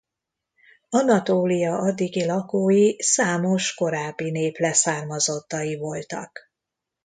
Anatólia 0.89 1.73
addigi 1.77 2.25
lakói 2.25 2.95
számos 3.01 3.73
korábbi 3.73 4.31
nép 4.31 4.57
leszármazottai 4.57 5.75
voltak. 5.75 6.39